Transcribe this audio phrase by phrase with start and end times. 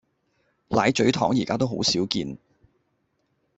[0.69, 2.35] 奶咀糖而家都好少見